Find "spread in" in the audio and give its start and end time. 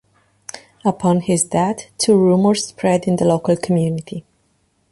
2.65-3.17